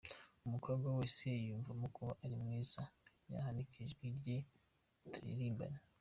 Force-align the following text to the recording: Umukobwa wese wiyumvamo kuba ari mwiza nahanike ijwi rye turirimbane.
Umukobwa 0.45 0.87
wese 0.97 1.21
wiyumvamo 1.33 1.85
kuba 1.95 2.13
ari 2.23 2.35
mwiza 2.41 2.81
nahanike 3.29 3.77
ijwi 3.83 4.05
rye 4.17 4.37
turirimbane. 5.11 5.79